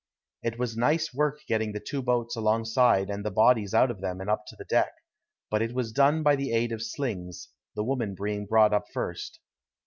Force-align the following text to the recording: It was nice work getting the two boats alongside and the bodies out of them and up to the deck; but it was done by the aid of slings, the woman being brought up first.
It 0.41 0.57
was 0.57 0.75
nice 0.75 1.13
work 1.13 1.41
getting 1.45 1.73
the 1.73 1.79
two 1.79 2.01
boats 2.01 2.35
alongside 2.35 3.11
and 3.11 3.23
the 3.23 3.29
bodies 3.29 3.71
out 3.75 3.91
of 3.91 4.01
them 4.01 4.19
and 4.19 4.31
up 4.31 4.47
to 4.47 4.55
the 4.55 4.65
deck; 4.65 4.93
but 5.51 5.61
it 5.61 5.75
was 5.75 5.91
done 5.91 6.23
by 6.23 6.35
the 6.35 6.53
aid 6.53 6.71
of 6.71 6.81
slings, 6.81 7.49
the 7.75 7.83
woman 7.83 8.15
being 8.19 8.47
brought 8.47 8.73
up 8.73 8.85
first. 8.91 9.39